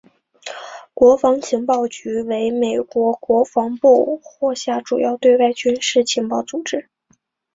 [0.95, 6.89] 国防情报局为美国国防部辖下主要对外军事情报组织。